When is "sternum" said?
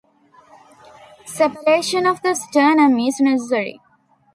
2.33-2.97